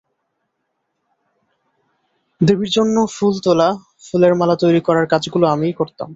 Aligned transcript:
দেবীর 2.41 2.71
জন্য 2.71 2.95
ফুল 3.15 3.33
তোলা, 3.43 3.69
ফুলের 4.05 4.33
মালা 4.35 4.55
তৈরি 4.55 4.81
করার 4.81 5.05
কাজগুলো 5.07 5.45
আমিই 5.47 5.73
করতাম। 5.73 6.09